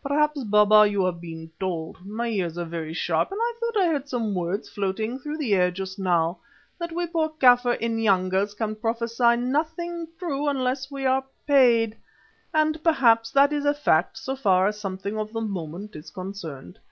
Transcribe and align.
"Perhaps, 0.00 0.44
Baba, 0.44 0.88
you 0.88 1.04
have 1.04 1.20
been 1.20 1.50
told 1.58 2.06
my 2.06 2.28
ears 2.28 2.56
are 2.56 2.64
very 2.64 2.92
sharp, 2.94 3.32
and 3.32 3.40
I 3.42 3.54
thought 3.58 3.80
I 3.82 3.86
heard 3.88 4.08
some 4.08 4.28
such 4.28 4.36
words 4.36 4.68
floating 4.68 5.18
through 5.18 5.38
the 5.38 5.54
air 5.56 5.72
just 5.72 5.98
now 5.98 6.38
that 6.78 6.92
we 6.92 7.04
poor 7.08 7.30
Kaffir 7.40 7.76
Inyangas 7.80 8.54
can 8.56 8.76
prophesy 8.76 9.34
nothing 9.34 10.06
true 10.20 10.46
unless 10.46 10.88
we 10.88 11.04
are 11.04 11.24
paid, 11.48 11.96
and 12.54 12.80
perhaps 12.84 13.32
that 13.32 13.52
is 13.52 13.64
a 13.64 13.74
fact 13.74 14.16
so 14.18 14.36
far 14.36 14.68
as 14.68 14.78
something 14.78 15.18
of 15.18 15.32
the 15.32 15.40
moment 15.40 15.96
is 15.96 16.10
concerned. 16.10 16.78